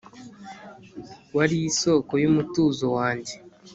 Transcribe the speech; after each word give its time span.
Wari 1.35 1.57
isoko 1.69 2.11
yumutuzo 2.23 2.85
wanjye 2.97 3.33